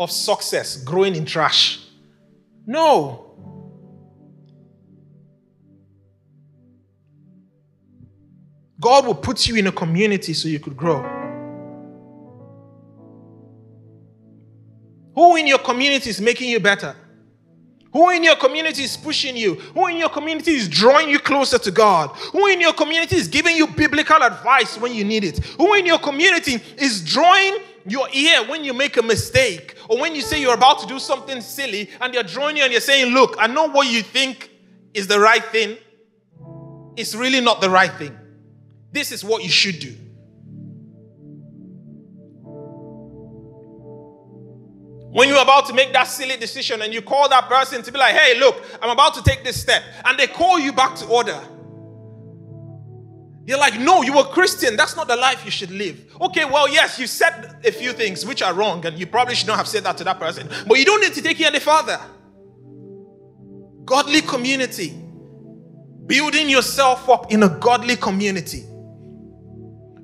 [0.00, 1.78] of success growing in trash.
[2.66, 3.36] No.
[8.80, 11.02] God will put you in a community so you could grow.
[15.14, 16.96] Who in your community is making you better?
[17.94, 19.54] Who in your community is pushing you?
[19.54, 22.10] Who in your community is drawing you closer to God?
[22.32, 25.38] Who in your community is giving you biblical advice when you need it?
[25.38, 30.12] Who in your community is drawing your ear when you make a mistake or when
[30.16, 33.14] you say you're about to do something silly and they're drawing you and you're saying,
[33.14, 34.50] Look, I know what you think
[34.92, 35.78] is the right thing.
[36.96, 38.18] It's really not the right thing.
[38.90, 39.94] This is what you should do.
[45.14, 47.98] When you're about to make that silly decision and you call that person to be
[48.00, 51.06] like, hey, look, I'm about to take this step, and they call you back to
[51.06, 51.40] order.
[53.46, 54.74] You're like, no, you were Christian.
[54.74, 56.04] That's not the life you should live.
[56.20, 59.46] Okay, well, yes, you said a few things which are wrong, and you probably should
[59.46, 61.60] not have said that to that person, but you don't need to take it any
[61.60, 62.00] further.
[63.84, 65.00] Godly community.
[66.06, 68.64] Building yourself up in a godly community.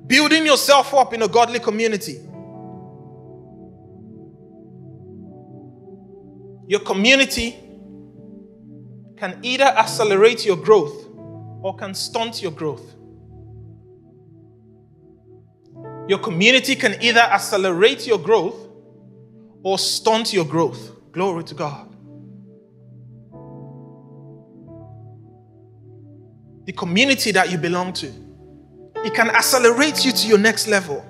[0.07, 2.21] Building yourself up in a godly community.
[6.71, 7.59] Your community
[9.17, 11.05] can either accelerate your growth
[11.61, 12.95] or can stunt your growth.
[16.07, 18.55] Your community can either accelerate your growth
[19.63, 21.11] or stunt your growth.
[21.11, 21.89] Glory to God.
[26.67, 28.07] The community that you belong to,
[29.03, 31.05] it can accelerate you to your next level.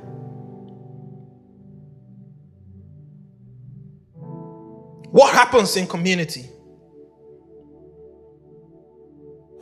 [5.12, 6.46] What happens in community?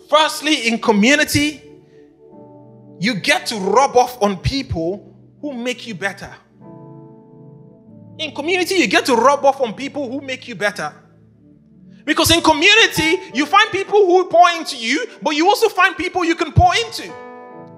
[0.10, 1.62] Firstly, in community,
[3.00, 6.34] you get to rub off on people who make you better.
[8.20, 10.94] In community, you get to rub off on people who make you better.
[12.06, 16.24] Because in community, you find people who pour into you, but you also find people
[16.26, 17.12] you can pour into.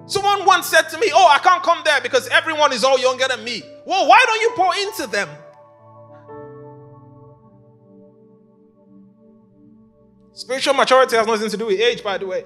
[0.06, 3.28] Someone once said to me, Oh, I can't come there because everyone is all younger
[3.28, 3.62] than me.
[3.86, 5.28] Well, why don't you pour into them?
[10.34, 12.44] Spiritual maturity has nothing to do with age, by the way.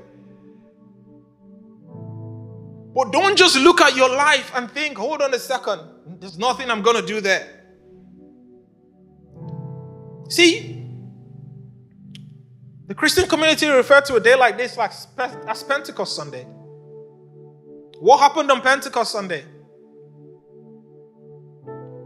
[2.95, 5.83] But don't just look at your life and think, hold on a second,
[6.19, 7.47] there's nothing I'm going to do there.
[10.29, 10.83] See,
[12.87, 14.93] the Christian community referred to a day like this like
[15.47, 16.45] as Pentecost Sunday.
[17.99, 19.45] What happened on Pentecost Sunday?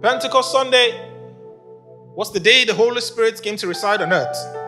[0.03, 1.09] Pentecost Sunday
[2.15, 4.60] was the day the Holy Spirit came to reside on earth.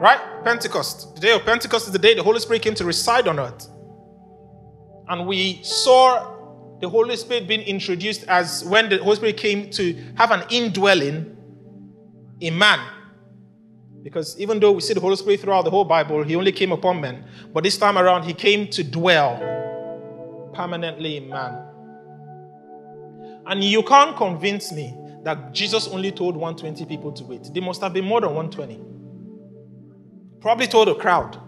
[0.00, 0.20] Right?
[0.44, 1.16] Pentecost.
[1.16, 3.68] The day of Pentecost is the day the Holy Spirit came to reside on earth.
[5.08, 6.36] And we saw
[6.80, 11.36] the Holy Spirit being introduced as when the Holy Spirit came to have an indwelling
[12.40, 12.78] in man.
[14.02, 16.70] Because even though we see the Holy Spirit throughout the whole Bible, he only came
[16.70, 17.24] upon men.
[17.52, 21.64] But this time around, he came to dwell permanently in man.
[23.46, 27.50] And you can't convince me that Jesus only told 120 people to wait.
[27.52, 28.97] There must have been more than 120.
[30.40, 31.40] Probably told a crowd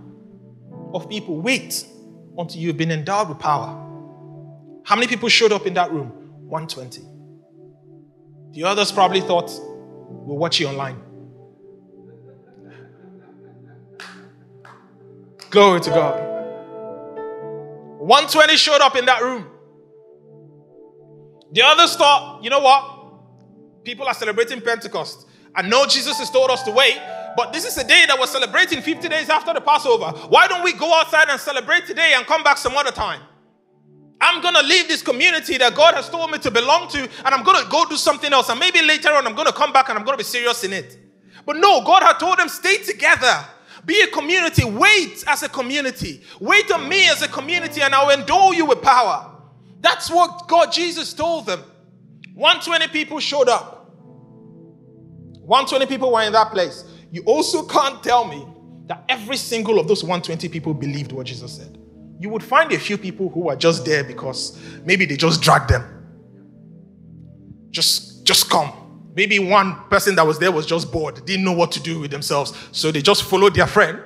[0.93, 1.87] of people, wait
[2.37, 3.77] until you've been endowed with power.
[4.85, 6.09] How many people showed up in that room?
[6.49, 7.03] 120.
[8.53, 11.01] The others probably thought, we'll watch you online.
[15.51, 16.21] Glory to God.
[17.99, 19.47] 120 showed up in that room.
[21.53, 23.85] The others thought, you know what?
[23.85, 25.27] People are celebrating Pentecost.
[25.55, 26.97] I know Jesus has told us to wait,
[27.41, 30.11] but this is a day that we're celebrating 50 days after the Passover.
[30.29, 33.23] Why don't we go outside and celebrate today and come back some other time?
[34.21, 37.35] I'm going to leave this community that God has told me to belong to, and
[37.35, 38.51] I'm going to go do something else.
[38.51, 40.65] And maybe later on, I'm going to come back and I'm going to be serious
[40.65, 40.99] in it.
[41.47, 43.43] But no, God had told them, stay together.
[43.87, 44.65] Be a community.
[44.67, 46.21] Wait as a community.
[46.41, 49.35] Wait on me as a community, and I'll endow you with power.
[49.81, 51.65] That's what God, Jesus told them.
[52.35, 53.79] 120 people showed up.
[55.47, 56.85] 120 people were in that place.
[57.11, 58.47] You also can't tell me
[58.87, 61.79] that every single of those 120 people believed what Jesus said.
[62.19, 65.71] You would find a few people who are just there because maybe they just dragged
[65.71, 65.85] them.
[67.71, 68.73] Just, just come.
[69.15, 72.11] Maybe one person that was there was just bored, didn't know what to do with
[72.11, 74.03] themselves, so they just followed their friend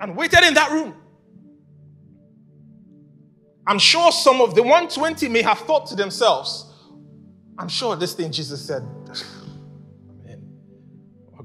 [0.00, 0.94] and waited in that room.
[3.66, 6.66] I'm sure some of the 120 may have thought to themselves,
[7.58, 8.82] I'm sure this thing Jesus said,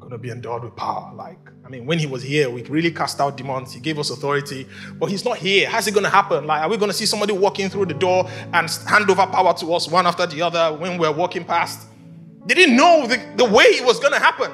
[0.05, 1.11] going to be endowed with power.
[1.15, 3.73] Like, I mean, when he was here, we really cast out demons.
[3.73, 4.67] He gave us authority,
[4.99, 5.67] but he's not here.
[5.67, 6.45] How's it going to happen?
[6.45, 9.55] Like, are we going to see somebody walking through the door and hand over power
[9.55, 11.87] to us one after the other when we're walking past?
[12.45, 14.51] They didn't know the, the way it was going to happen.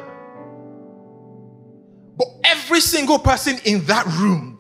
[2.15, 4.57] But every single person in that room,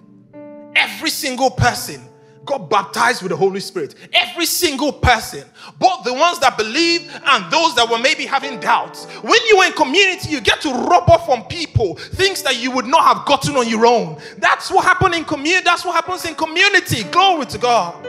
[0.75, 2.01] every single person
[2.45, 3.95] got baptized with the Holy Spirit.
[4.13, 5.43] Every single person,
[5.79, 9.05] both the ones that believe and those that were maybe having doubts.
[9.21, 12.87] When you're in community, you get to rub off on people things that you would
[12.87, 14.19] not have gotten on your own.
[14.37, 15.63] That's what happened in community.
[15.63, 17.03] That's what happens in community.
[17.03, 18.05] Glory to God.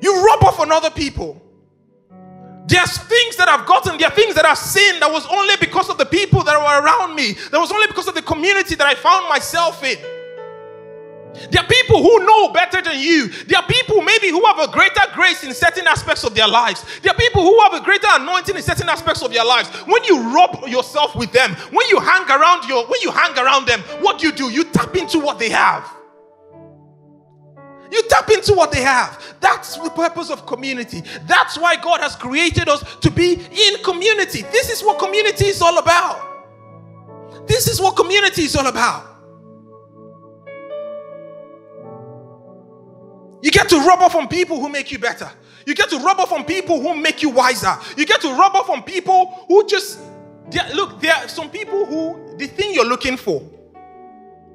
[0.00, 1.40] You rub off on other people.
[2.66, 5.90] There's things that I've gotten, there are things that I've seen that was only because
[5.90, 8.86] of the people that were around me, that was only because of the community that
[8.86, 9.98] I found myself in.
[11.50, 13.28] There are people who know better than you.
[13.28, 16.84] There are people maybe who have a greater grace in certain aspects of their lives.
[17.00, 19.68] There are people who have a greater anointing in certain aspects of their lives.
[19.86, 23.66] When you rub yourself with them, when you hang around your when you hang around
[23.66, 24.50] them, what do you do?
[24.50, 25.88] You tap into what they have.
[27.90, 29.34] You tap into what they have.
[29.40, 31.02] That's the purpose of community.
[31.26, 34.42] That's why God has created us to be in community.
[34.42, 36.28] This is what community is all about.
[37.46, 39.09] This is what community is all about.
[43.42, 45.30] You get to rub off on people who make you better.
[45.66, 47.74] You get to rub off on people who make you wiser.
[47.96, 50.00] You get to rub off on people who just
[50.74, 51.00] look.
[51.00, 53.42] There are some people who the thing you're looking for.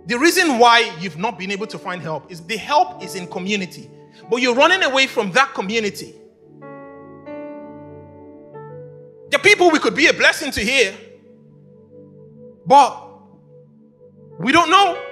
[0.07, 3.27] The reason why you've not been able to find help is the help is in
[3.27, 3.89] community,
[4.29, 6.13] but you're running away from that community.
[9.31, 10.93] The people we could be a blessing to here,
[12.65, 13.03] but
[14.38, 15.05] we don't know.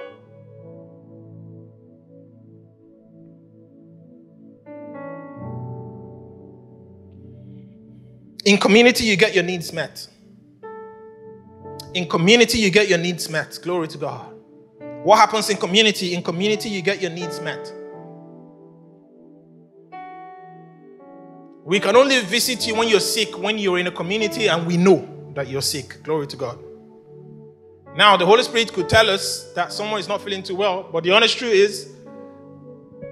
[8.44, 10.06] In community, you get your needs met.
[11.94, 13.58] In community, you get your needs met.
[13.62, 14.34] Glory to God.
[15.02, 16.14] What happens in community?
[16.14, 17.72] In community, you get your needs met.
[21.64, 24.76] We can only visit you when you're sick, when you're in a community and we
[24.76, 26.02] know that you're sick.
[26.02, 26.58] Glory to God.
[27.96, 31.04] Now, the Holy Spirit could tell us that someone is not feeling too well, but
[31.04, 31.93] the honest truth is,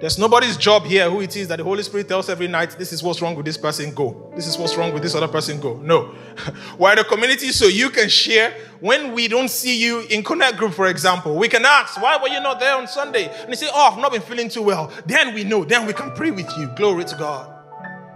[0.03, 2.93] there's nobody's job here who it is that the Holy Spirit tells every night, this
[2.93, 4.33] is what's wrong with this person, go.
[4.35, 5.77] This is what's wrong with this other person, go.
[5.77, 6.13] No.
[6.77, 8.53] We're the community so you can share.
[8.81, 12.27] When we don't see you in Connect Group, for example, we can ask, why were
[12.27, 13.33] you not there on Sunday?
[13.43, 14.91] And they say, oh, I've not been feeling too well.
[15.07, 15.65] Then we know.
[15.65, 16.67] Then we can pray with you.
[16.75, 17.55] Glory to God.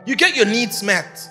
[0.07, 1.29] You get your needs met.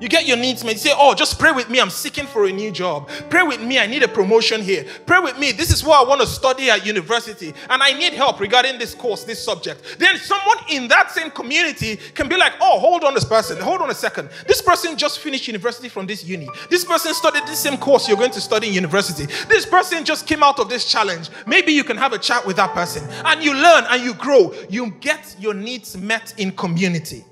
[0.00, 0.74] You get your needs met.
[0.74, 1.80] You say, Oh, just pray with me.
[1.80, 3.08] I'm seeking for a new job.
[3.30, 3.78] Pray with me.
[3.78, 4.84] I need a promotion here.
[5.06, 5.52] Pray with me.
[5.52, 7.52] This is what I want to study at university.
[7.68, 9.98] And I need help regarding this course, this subject.
[9.98, 13.58] Then someone in that same community can be like, Oh, hold on this person.
[13.60, 14.30] Hold on a second.
[14.46, 16.48] This person just finished university from this uni.
[16.70, 19.26] This person studied this same course you're going to study in university.
[19.48, 21.30] This person just came out of this challenge.
[21.46, 24.54] Maybe you can have a chat with that person and you learn and you grow.
[24.68, 27.24] You get your needs met in community.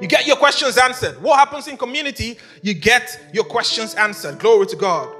[0.00, 1.20] You get your questions answered.
[1.20, 2.38] What happens in community?
[2.62, 4.38] You get your questions answered.
[4.38, 5.14] Glory to God.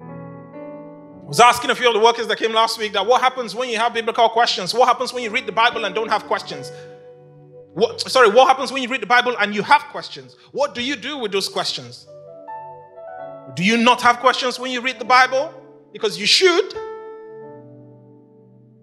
[0.00, 3.54] I was asking a few of the workers that came last week that what happens
[3.54, 4.74] when you have biblical questions?
[4.74, 6.72] What happens when you read the Bible and don't have questions?
[7.74, 10.34] What, sorry, what happens when you read the Bible and you have questions?
[10.50, 12.08] What do you do with those questions?
[13.54, 15.54] Do you not have questions when you read the Bible?
[15.92, 16.74] Because you should.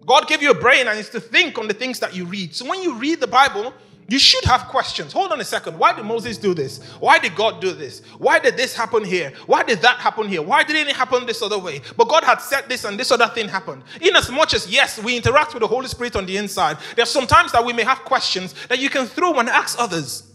[0.07, 2.55] God gave you a brain and it's to think on the things that you read.
[2.55, 3.73] So when you read the Bible,
[4.07, 5.11] you should have questions.
[5.11, 5.77] Hold on a second.
[5.77, 6.81] Why did Moses do this?
[7.01, 8.01] Why did God do this?
[8.17, 9.33] Why did this happen here?
[9.47, 10.41] Why did that happen here?
[10.41, 11.81] Why didn't it happen this other way?
[11.97, 13.83] But God had said this and this other thing happened.
[13.99, 16.95] In as much as, yes, we interact with the Holy Spirit on the inside, There
[16.95, 20.31] there's sometimes that we may have questions that you can throw and ask others.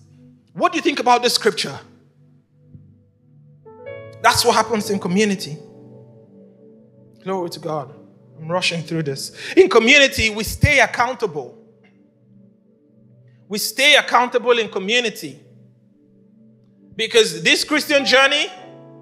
[0.52, 1.80] What do you think about this scripture?
[4.20, 5.56] That's what happens in community.
[7.24, 8.01] Glory to God.
[8.42, 9.36] I'm rushing through this.
[9.56, 11.58] In community, we stay accountable.
[13.48, 15.38] We stay accountable in community.
[16.96, 18.48] Because this Christian journey,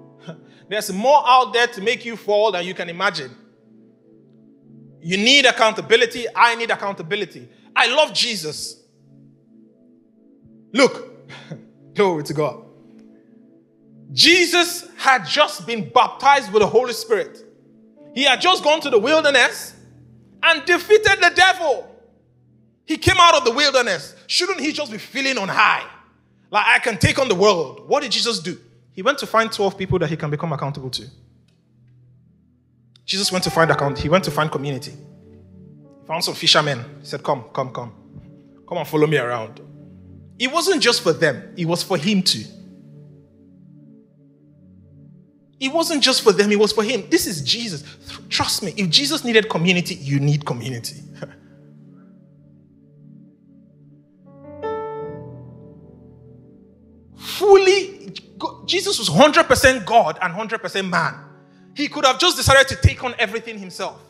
[0.69, 3.35] there's more out there to make you fall than you can imagine.
[5.01, 6.27] You need accountability.
[6.35, 7.49] I need accountability.
[7.75, 8.83] I love Jesus.
[10.71, 11.27] Look,
[11.95, 12.65] glory to God.
[14.13, 17.50] Jesus had just been baptized with the Holy Spirit.
[18.13, 19.75] He had just gone to the wilderness
[20.43, 21.87] and defeated the devil.
[22.85, 24.15] He came out of the wilderness.
[24.27, 25.85] Shouldn't he just be feeling on high?
[26.49, 27.87] Like, I can take on the world.
[27.87, 28.59] What did Jesus do?
[28.91, 31.07] He went to find 12 people that he can become accountable to.
[33.05, 33.99] Jesus went to find account.
[33.99, 34.91] He went to find community.
[34.91, 36.83] He found some fishermen.
[36.99, 37.93] He said, Come, come, come.
[38.67, 39.61] Come and follow me around.
[40.37, 42.43] It wasn't just for them, it was for him too.
[45.61, 47.07] It wasn't just for them, it was for him.
[47.11, 47.83] This is Jesus.
[48.29, 50.95] Trust me, if Jesus needed community, you need community.
[57.15, 58.11] Fully,
[58.65, 61.13] Jesus was 100% God and 100% man.
[61.75, 64.01] He could have just decided to take on everything himself.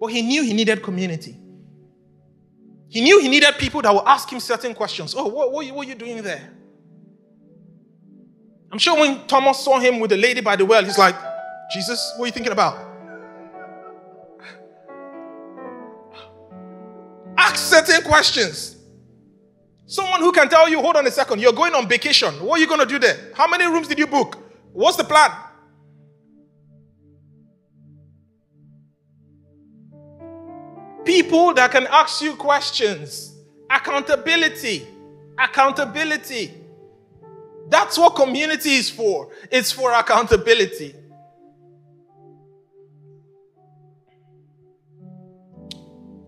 [0.00, 1.36] But he knew he needed community.
[2.88, 5.14] He knew he needed people that would ask him certain questions.
[5.14, 6.54] Oh, what, what, what are you doing there?
[8.74, 11.14] I'm sure when Thomas saw him with the lady by the well, he's like,
[11.72, 12.76] Jesus, what are you thinking about?
[17.38, 18.76] Ask certain questions.
[19.86, 22.34] Someone who can tell you, hold on a second, you're going on vacation.
[22.44, 23.30] What are you going to do there?
[23.36, 24.38] How many rooms did you book?
[24.72, 25.30] What's the plan?
[31.04, 33.36] People that can ask you questions,
[33.70, 34.84] accountability,
[35.38, 36.62] accountability.
[37.68, 39.30] That's what community is for.
[39.50, 40.94] It's for accountability.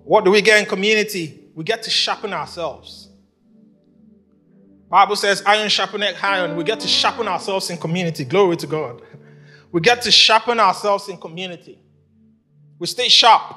[0.04, 1.50] What do we get in community?
[1.54, 3.08] We get to sharpen ourselves.
[4.88, 6.56] Bible says iron sharpeneth iron.
[6.56, 8.24] We get to sharpen ourselves in community.
[8.24, 9.02] Glory to God.
[9.72, 11.80] We get to sharpen ourselves in community.
[12.78, 13.56] We stay sharp.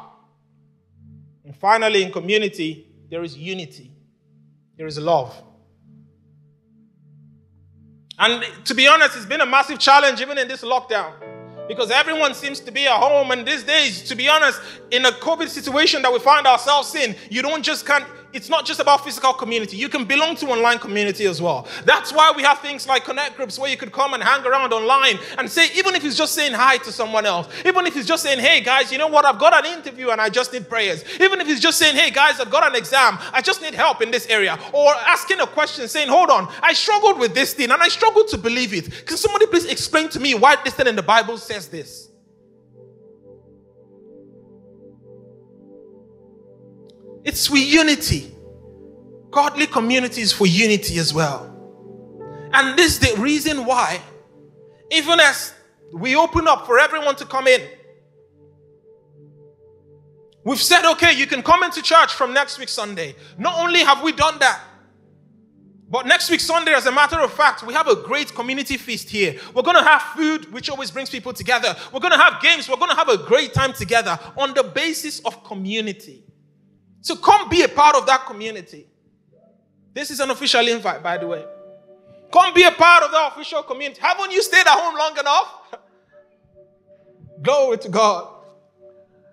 [1.46, 3.92] And finally, in community, there is unity,
[4.78, 5.36] there is love.
[8.20, 11.14] And to be honest, it's been a massive challenge even in this lockdown
[11.70, 13.32] because everyone seems to be at home.
[13.32, 14.60] And these days, to be honest,
[14.92, 18.66] in a COVID situation that we find ourselves in, you don't just can't it's not
[18.66, 19.78] just about physical community.
[19.78, 21.68] You can belong to online community as well.
[21.86, 24.74] That's why we have things like connect groups where you could come and hang around
[24.74, 28.08] online and say, even if it's just saying hi to someone else, even if it's
[28.08, 30.70] just saying, hey guys, you know what, I've got an interview and I just need
[30.70, 31.04] prayers.
[31.20, 34.02] Even if it's just saying, hey guys, I've got an exam, I just need help
[34.02, 34.58] in this area.
[34.74, 38.28] Or asking a question saying, hold on, I struggled with this thing and I struggled
[38.30, 39.06] to believe it.
[39.06, 42.09] Can somebody please explain to me why this thing in the Bible says this?
[47.24, 48.32] It's for unity.
[49.32, 51.46] Godly communities for unity as well.
[52.54, 54.02] And this is the reason why,
[54.92, 55.54] even as
[55.94, 57.62] we open up for everyone to come in,
[60.44, 63.16] we've said, okay, you can come into church from next week Sunday.
[63.38, 64.62] Not only have we done that,
[65.92, 69.10] but next week, Sunday, as a matter of fact, we have a great community feast
[69.10, 69.40] here.
[69.56, 71.76] We're going to have food, which always brings people together.
[71.92, 72.70] We're going to have games.
[72.70, 76.24] We're going to have a great time together on the basis of community.
[77.02, 78.88] So come be a part of that community.
[79.94, 81.46] This is an official invite, by the way.
[82.32, 84.00] Come be a part of the official community.
[84.02, 85.54] Haven't you stayed at home long enough?
[87.42, 88.28] Glory to God.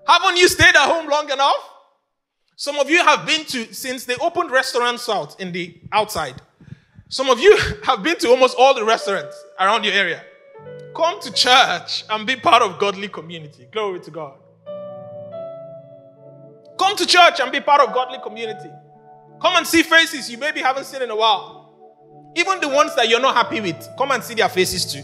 [0.07, 1.71] Haven't you stayed at home long enough?
[2.55, 6.41] Some of you have been to, since they opened restaurants out in the outside,
[7.09, 10.23] some of you have been to almost all the restaurants around your area.
[10.95, 13.69] Come to church and be part of godly community.
[13.71, 14.39] Glory to God.
[16.79, 18.71] Come to church and be part of godly community.
[19.41, 22.33] Come and see faces you maybe haven't seen in a while.
[22.37, 25.03] Even the ones that you're not happy with, come and see their faces too.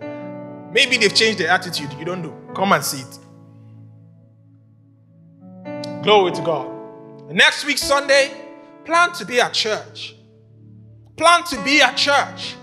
[0.72, 1.92] maybe they've changed their attitude.
[1.94, 2.36] You don't know.
[2.54, 3.18] Come and see it.
[6.02, 6.68] Glory to God.
[7.30, 8.32] Next week, Sunday,
[8.84, 10.16] plan to be at church.
[11.16, 12.56] Plan to be at church.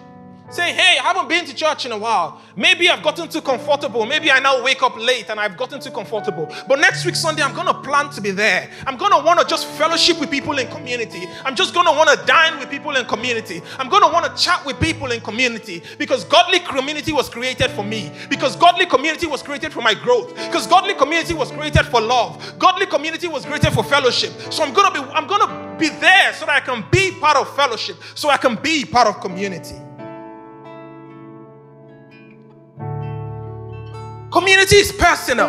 [0.49, 2.41] Say, hey, I haven't been to church in a while.
[2.55, 4.05] Maybe I've gotten too comfortable.
[4.05, 6.47] Maybe I now wake up late and I've gotten too comfortable.
[6.69, 8.69] But next week, Sunday, I'm going to plan to be there.
[8.85, 11.27] I'm going to want to just fellowship with people in community.
[11.43, 13.61] I'm just going to want to dine with people in community.
[13.77, 17.69] I'm going to want to chat with people in community because godly community was created
[17.71, 18.09] for me.
[18.29, 20.33] Because godly community was created for my growth.
[20.33, 22.41] Because godly community was created for love.
[22.57, 24.31] Godly community was created for fellowship.
[24.49, 27.11] So I'm going to be, I'm going to be there so that I can be
[27.19, 29.75] part of fellowship, so I can be part of community.
[34.31, 35.47] Community is personal.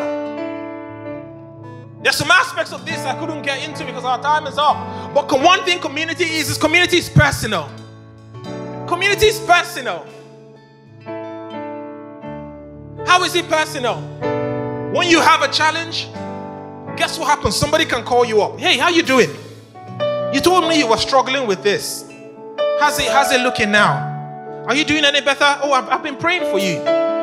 [2.00, 4.76] There's some aspects of this I couldn't get into because our time is up.
[5.12, 7.68] But one thing community is is community is personal.
[8.86, 10.06] Community is personal.
[13.04, 13.96] How is it personal?
[14.92, 16.08] When you have a challenge,
[16.96, 17.56] guess what happens?
[17.56, 18.60] Somebody can call you up.
[18.60, 19.30] Hey, how you doing?
[20.32, 22.04] You told me you were struggling with this.
[22.78, 24.64] How's it, how's it looking now?
[24.68, 25.58] Are you doing any better?
[25.62, 27.17] Oh, I've, I've been praying for you.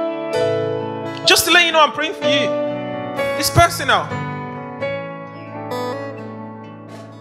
[1.26, 2.48] Just to let you know, I'm praying for you.
[3.40, 4.06] It's personal.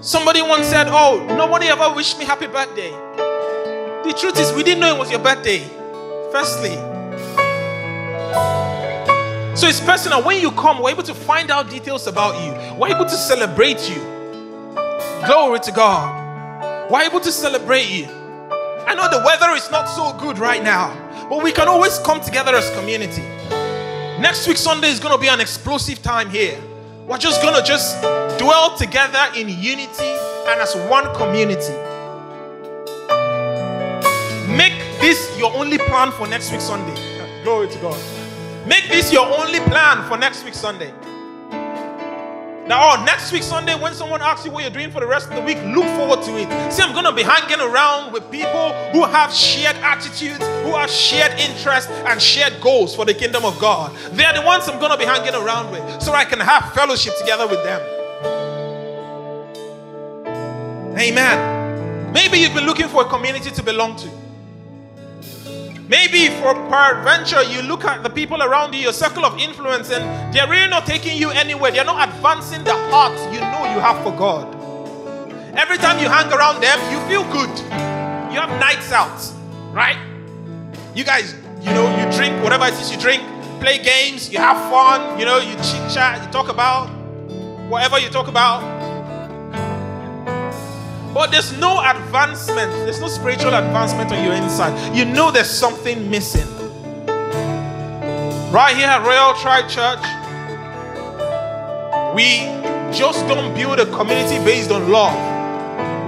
[0.03, 2.91] Somebody once said, Oh, nobody ever wished me happy birthday.
[2.91, 5.61] The truth is, we didn't know it was your birthday,
[6.31, 6.75] firstly.
[9.57, 10.23] So it's personal.
[10.23, 13.89] When you come, we're able to find out details about you, we're able to celebrate
[13.89, 13.97] you.
[15.25, 16.91] Glory to God.
[16.91, 18.05] We're able to celebrate you.
[18.05, 20.93] I know the weather is not so good right now,
[21.31, 23.23] but we can always come together as community.
[24.25, 26.59] Next week, Sunday, is going to be an explosive time here.
[27.07, 28.01] We're just going to just
[28.39, 30.17] dwell together in unity
[30.49, 31.75] and as one community.
[34.51, 34.73] Make
[35.03, 36.95] this your only plan for next week, Sunday.
[37.43, 38.03] Glory to God.
[38.67, 40.95] Make this your only plan for next week, Sunday.
[42.67, 45.29] Now, oh, next week, Sunday, when someone asks you what you're doing for the rest
[45.29, 46.73] of the week, look forward to it.
[46.73, 50.91] See, I'm going to be hanging around with people who have shared attitudes, who have
[50.91, 53.95] shared interests, and shared goals for the kingdom of God.
[54.13, 56.73] They are the ones I'm going to be hanging around with so I can have
[56.73, 57.83] fellowship together with them.
[60.99, 62.13] Amen.
[62.15, 64.24] Maybe you've been looking for a community to belong to.
[65.87, 70.35] Maybe for peradventure, you look at the people around you, your circle of influence, and
[70.35, 71.73] they're really not taking you anywhere.
[71.73, 74.55] They're not advancing the heart you know you have for God.
[75.55, 77.51] Every time you hang around them, you feel good.
[78.33, 79.21] You have nights out,
[79.73, 79.99] right?
[80.95, 83.23] You guys, you know, you drink whatever it is you drink,
[83.61, 86.89] play games, you have fun, you know, you chit chat, you talk about
[87.69, 88.84] whatever you talk about.
[91.15, 94.97] But there's no advancement, there's no spiritual advancement on your inside.
[94.97, 96.49] You know there's something missing.
[98.51, 100.03] Right here at Royal Tribe Church,
[102.17, 102.39] we
[102.93, 105.15] just don't build a community based on love.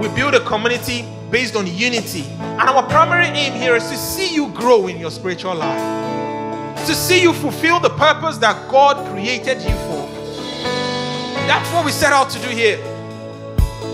[0.01, 2.25] We build a community based on unity.
[2.39, 6.93] And our primary aim here is to see you grow in your spiritual life, to
[6.93, 10.07] see you fulfill the purpose that God created you for.
[11.47, 12.96] That's what we set out to do here.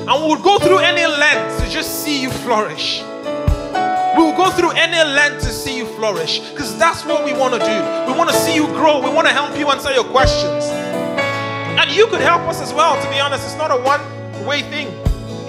[0.05, 3.01] And we will go through any length to just see you flourish.
[3.01, 7.53] We will go through any length to see you flourish because that's what we want
[7.53, 8.11] to do.
[8.11, 9.01] We want to see you grow.
[9.01, 10.65] We want to help you answer your questions.
[10.65, 13.45] And you could help us as well, to be honest.
[13.45, 14.01] It's not a one
[14.45, 14.87] way thing.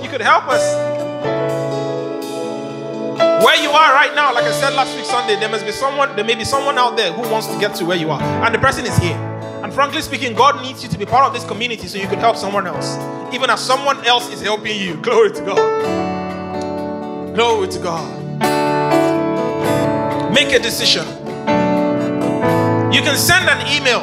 [0.00, 0.62] You could help us.
[3.44, 6.14] Where you are right now, like I said last week Sunday, there must be someone,
[6.14, 8.22] there may be someone out there who wants to get to where you are.
[8.22, 9.33] And the person is here.
[9.64, 12.18] And frankly speaking, God needs you to be part of this community so you can
[12.18, 12.98] help someone else
[13.34, 14.94] even as someone else is helping you.
[15.02, 17.34] Glory to God.
[17.34, 18.20] Glory to God.
[20.32, 21.04] Make a decision.
[22.92, 24.00] You can send an email.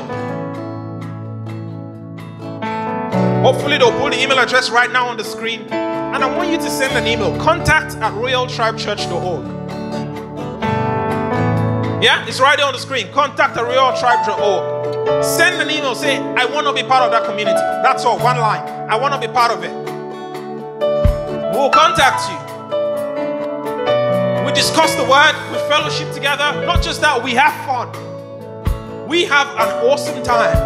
[3.42, 5.62] Hopefully, they'll put the email address right now on the screen.
[5.72, 9.46] And I want you to send an email contact at royaltribechurch.org.
[12.04, 13.12] Yeah, it's right there on the screen.
[13.14, 14.71] Contact at royaltribe.org.
[15.24, 17.60] Send an email, say, I want to be part of that community.
[17.84, 18.64] That's all, one line.
[18.90, 19.72] I want to be part of it.
[21.54, 22.38] We'll contact you.
[24.46, 26.66] We discuss the word, we fellowship together.
[26.66, 27.90] Not just that, we have fun.
[29.08, 30.58] We have an awesome time.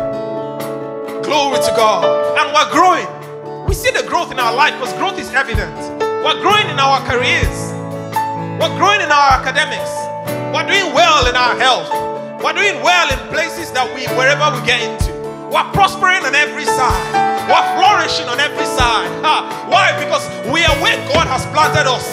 [1.23, 2.05] Glory to God.
[2.39, 3.65] And we're growing.
[3.67, 5.75] We see the growth in our life because growth is evident.
[6.23, 7.73] We're growing in our careers,
[8.61, 9.91] we're growing in our academics.
[10.53, 12.04] We're doing well in our health.
[12.45, 15.09] We're doing well in places that we, wherever we get into.
[15.49, 16.93] We're prospering on every side.
[17.49, 19.09] We're flourishing on every side.
[19.65, 19.97] Why?
[19.97, 20.21] Because
[20.53, 22.05] we are where God has planted us.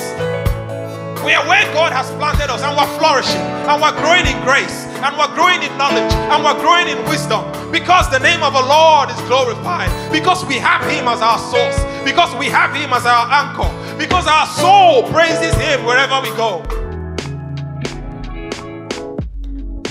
[1.21, 4.89] We are where God has planted us and we're flourishing and we're growing in grace
[5.05, 8.65] and we're growing in knowledge and we're growing in wisdom because the name of the
[8.65, 11.77] Lord is glorified because we have Him as our source,
[12.09, 13.69] because we have Him as our anchor,
[14.01, 16.65] because our soul praises Him wherever we go.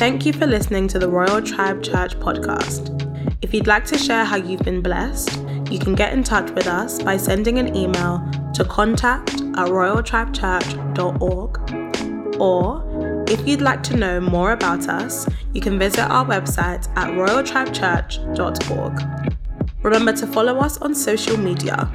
[0.01, 2.89] Thank you for listening to the Royal Tribe Church podcast.
[3.43, 5.39] If you'd like to share how you've been blessed,
[5.69, 8.19] you can get in touch with us by sending an email
[8.55, 12.41] to contact at royaltribechurch.org.
[12.41, 12.83] Or
[13.29, 19.37] if you'd like to know more about us, you can visit our website at royaltribechurch.org.
[19.83, 21.91] Remember to follow us on social media.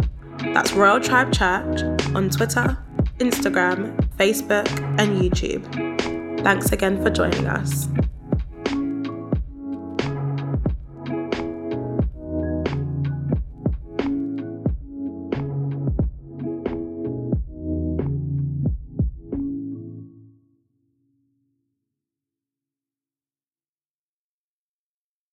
[0.54, 1.82] That's Royal Tribe Church
[2.14, 2.78] on Twitter,
[3.18, 6.15] Instagram, Facebook, and YouTube.
[6.38, 7.88] Thanks again for joining us.